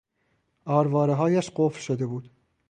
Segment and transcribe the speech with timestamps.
[0.65, 2.31] آروارههایش قفل شده بود.